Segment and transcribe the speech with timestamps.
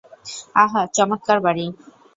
[0.55, 1.65] আহা, চমৎকার বাড়ি।